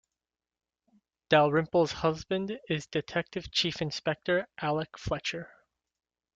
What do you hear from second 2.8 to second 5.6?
Detective Chief Inspector Alec Fletcher.